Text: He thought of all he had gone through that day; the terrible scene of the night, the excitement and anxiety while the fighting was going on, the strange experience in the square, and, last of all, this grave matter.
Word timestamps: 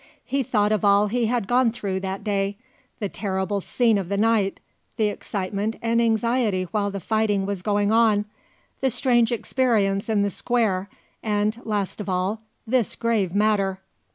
He 0.25 0.41
thought 0.41 0.71
of 0.71 0.83
all 0.83 1.09
he 1.09 1.27
had 1.27 1.45
gone 1.47 1.71
through 1.71 1.99
that 1.99 2.23
day; 2.23 2.57
the 2.97 3.07
terrible 3.07 3.61
scene 3.61 3.99
of 3.99 4.09
the 4.09 4.17
night, 4.17 4.59
the 4.97 5.09
excitement 5.09 5.75
and 5.79 6.01
anxiety 6.01 6.63
while 6.71 6.89
the 6.89 6.99
fighting 6.99 7.45
was 7.45 7.61
going 7.61 7.91
on, 7.91 8.25
the 8.79 8.89
strange 8.89 9.31
experience 9.31 10.09
in 10.09 10.23
the 10.23 10.31
square, 10.31 10.89
and, 11.21 11.61
last 11.65 12.01
of 12.01 12.09
all, 12.09 12.41
this 12.65 12.95
grave 12.95 13.35
matter. 13.35 13.79